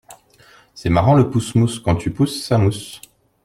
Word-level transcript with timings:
C'est 0.73 0.89
marrant 0.89 1.13
le 1.13 1.29
pouss 1.29 1.53
mouss. 1.53 1.77
Quand 1.77 1.95
tu 1.95 2.09
pousses, 2.09 2.41
ça 2.43 2.57
mousse. 2.57 3.01